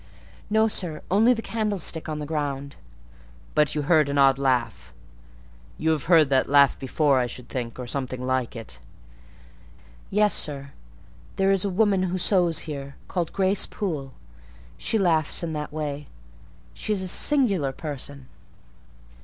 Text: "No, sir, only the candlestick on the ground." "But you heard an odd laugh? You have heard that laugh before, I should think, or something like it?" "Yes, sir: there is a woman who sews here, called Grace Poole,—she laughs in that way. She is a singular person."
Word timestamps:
"No, 0.49 0.67
sir, 0.67 1.03
only 1.11 1.31
the 1.31 1.43
candlestick 1.43 2.09
on 2.09 2.17
the 2.17 2.25
ground." 2.25 2.75
"But 3.53 3.75
you 3.75 3.83
heard 3.83 4.09
an 4.09 4.17
odd 4.17 4.39
laugh? 4.39 4.95
You 5.77 5.91
have 5.91 6.05
heard 6.05 6.31
that 6.31 6.49
laugh 6.49 6.79
before, 6.79 7.19
I 7.19 7.27
should 7.27 7.47
think, 7.49 7.77
or 7.77 7.85
something 7.85 8.19
like 8.19 8.55
it?" 8.55 8.79
"Yes, 10.09 10.33
sir: 10.33 10.71
there 11.35 11.51
is 11.51 11.65
a 11.65 11.69
woman 11.69 12.01
who 12.01 12.17
sews 12.17 12.61
here, 12.61 12.95
called 13.07 13.31
Grace 13.31 13.67
Poole,—she 13.67 14.97
laughs 14.97 15.43
in 15.43 15.53
that 15.53 15.71
way. 15.71 16.07
She 16.73 16.91
is 16.93 17.03
a 17.03 17.07
singular 17.07 17.71
person." 17.71 18.25